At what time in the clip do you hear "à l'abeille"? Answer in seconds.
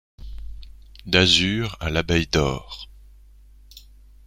1.79-2.25